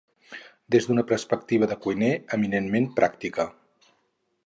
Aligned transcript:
des 0.75 0.87
d'una 0.91 1.03
perspectiva 1.11 1.69
de 1.73 1.79
cuiner, 1.85 2.11
eminentment 2.39 2.91
pràctica 3.01 3.51